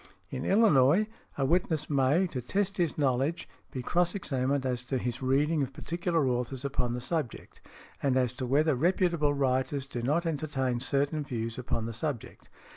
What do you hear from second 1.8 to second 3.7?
may, to test his knowledge,